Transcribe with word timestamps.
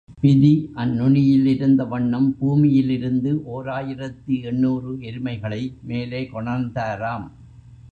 பிதி 0.21 0.51
அந்நுனியிலிருந்தவண்ணம் 0.75 2.29
பூமியிலிருந்து 2.39 3.43
ஓர் 3.45 3.69
ஆயிரத்து 3.69 4.41
எண்ணூறு 4.41 4.93
எருமைகளை 5.01 5.61
மேலே 5.83 6.23
கொணர்ந்தாராம். 6.33 7.27